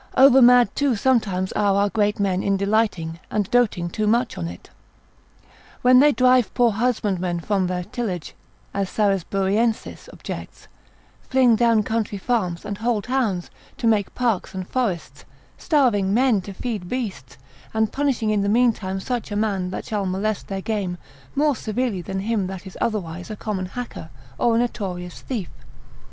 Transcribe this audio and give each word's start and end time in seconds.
Over 0.17 0.41
mad 0.41 0.75
too 0.75 0.95
sometimes 0.95 1.51
are 1.51 1.75
our 1.75 1.89
great 1.91 2.19
men 2.19 2.41
in 2.41 2.57
delighting, 2.57 3.19
and 3.29 3.47
doting 3.51 3.87
too 3.87 4.07
much 4.07 4.35
on 4.35 4.47
it. 4.47 4.71
When 5.83 5.99
they 5.99 6.11
drive 6.11 6.51
poor 6.55 6.71
husbandmen 6.71 7.39
from 7.41 7.67
their 7.67 7.83
tillage, 7.83 8.33
as 8.73 8.89
Sarisburiensis 8.89 10.09
objects, 10.11 10.67
Polycrat. 11.29 11.29
l. 11.29 11.29
1. 11.29 11.29
c. 11.29 11.29
4, 11.29 11.29
fling 11.29 11.55
down 11.55 11.83
country 11.83 12.17
farms, 12.17 12.65
and 12.65 12.79
whole 12.79 13.03
towns, 13.03 13.51
to 13.77 13.85
make 13.85 14.15
parks, 14.15 14.55
and 14.55 14.67
forests, 14.67 15.23
starving 15.59 16.15
men 16.15 16.41
to 16.41 16.53
feed 16.53 16.89
beasts, 16.89 17.37
and 17.71 17.91
punishing 17.93 18.31
in 18.31 18.41
the 18.41 18.49
mean 18.49 18.73
time 18.73 18.99
such 18.99 19.29
a 19.31 19.35
man 19.35 19.69
that 19.69 19.85
shall 19.85 20.07
molest 20.07 20.47
their 20.47 20.61
game, 20.61 20.97
more 21.35 21.55
severely 21.55 22.01
than 22.01 22.21
him 22.21 22.47
that 22.47 22.65
is 22.65 22.75
otherwise 22.81 23.29
a 23.29 23.35
common 23.35 23.67
hacker, 23.67 24.09
or 24.39 24.55
a 24.55 24.59
notorious 24.59 25.21
thief. 25.21 25.51